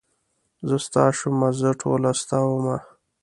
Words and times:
زه 0.67 0.75
ستا 0.85 1.03
شومه 1.17 1.49
زه 1.59 1.69
ټوله 1.81 2.11
ستا 2.21 2.39
ومه. 2.47 2.77